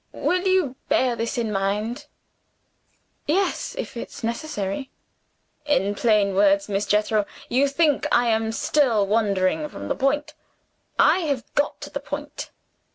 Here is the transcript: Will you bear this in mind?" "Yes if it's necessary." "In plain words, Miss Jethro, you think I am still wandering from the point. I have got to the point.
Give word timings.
Will 0.13 0.47
you 0.47 0.77
bear 0.89 1.15
this 1.15 1.37
in 1.37 1.51
mind?" 1.51 2.07
"Yes 3.27 3.75
if 3.77 3.95
it's 3.95 4.23
necessary." 4.23 4.89
"In 5.63 5.93
plain 5.93 6.33
words, 6.33 6.67
Miss 6.67 6.87
Jethro, 6.87 7.23
you 7.49 7.67
think 7.67 8.07
I 8.11 8.25
am 8.25 8.51
still 8.51 9.05
wandering 9.05 9.69
from 9.69 9.89
the 9.89 9.95
point. 9.95 10.33
I 10.97 11.19
have 11.29 11.53
got 11.53 11.81
to 11.81 11.91
the 11.91 11.99
point. 11.99 12.49